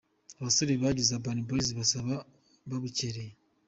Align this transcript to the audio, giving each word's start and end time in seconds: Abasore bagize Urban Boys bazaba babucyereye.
Abasore 0.39 0.73
bagize 0.83 1.11
Urban 1.17 1.39
Boys 1.47 1.69
bazaba 1.79 2.13
babucyereye. 2.69 3.33